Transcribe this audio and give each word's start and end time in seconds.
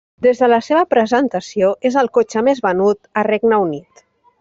Des 0.25 0.39
de 0.43 0.47
la 0.47 0.57
seva 0.67 0.81
presentació, 0.93 1.71
és 1.91 2.01
el 2.05 2.11
cotxe 2.21 2.47
més 2.51 2.65
venut 2.71 3.13
a 3.23 3.31
Regne 3.33 3.65
Unit. 3.69 4.09